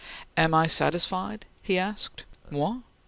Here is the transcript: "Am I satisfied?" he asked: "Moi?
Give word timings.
"Am 0.35 0.55
I 0.55 0.65
satisfied?" 0.65 1.45
he 1.61 1.77
asked: 1.77 2.25
"Moi? 2.49 2.77